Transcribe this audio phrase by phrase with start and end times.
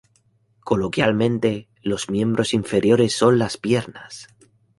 [0.61, 4.29] Coloquialmente, los miembros inferiores son las "piernas".